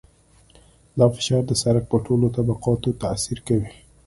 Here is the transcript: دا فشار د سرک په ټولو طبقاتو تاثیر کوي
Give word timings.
دا 0.97 1.05
فشار 1.15 1.43
د 1.47 1.51
سرک 1.61 1.83
په 1.91 1.97
ټولو 2.05 2.25
طبقاتو 2.37 2.97
تاثیر 3.03 3.39
کوي 3.47 3.69